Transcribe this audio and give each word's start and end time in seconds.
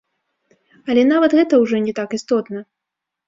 Але 0.93 1.03
нават 1.09 1.35
гэта 1.39 1.53
ўжо 1.63 1.81
не 1.85 1.93
так 2.01 2.17
істотна. 2.19 2.65